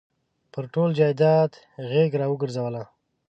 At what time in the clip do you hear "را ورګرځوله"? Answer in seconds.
2.19-2.83